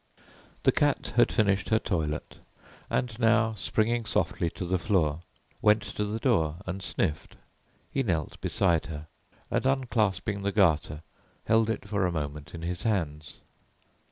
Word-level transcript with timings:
'"The 0.63 0.71
cat 0.71 1.13
had 1.15 1.31
finished 1.31 1.69
her 1.69 1.77
toilet, 1.77 2.37
and 2.89 3.19
now, 3.19 3.51
springing 3.53 4.05
softly 4.05 4.49
to 4.49 4.65
the 4.65 4.79
floor, 4.79 5.19
went 5.61 5.83
to 5.83 6.05
the 6.05 6.17
door 6.17 6.55
and 6.65 6.81
sniffed. 6.81 7.35
He 7.91 8.01
knelt 8.01 8.41
beside 8.41 8.87
her, 8.87 9.05
and 9.51 9.63
unclasping 9.63 10.41
the 10.41 10.51
garter 10.51 11.03
held 11.45 11.69
it 11.69 11.87
for 11.87 12.07
a 12.07 12.11
moment 12.11 12.55
in 12.55 12.63
his 12.63 12.81
hands. 12.81 13.41